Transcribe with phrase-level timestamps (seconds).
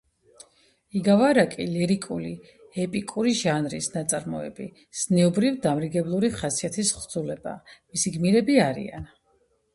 [0.99, 4.67] იგავ-არაკი— ლირიკულ-ეპიკური ჟანრის ნაწარმოები,
[5.03, 7.57] ზნეობრივ-დამრიგებლური ხასიათის თხზულება.
[7.77, 9.09] მისი გმირები არიან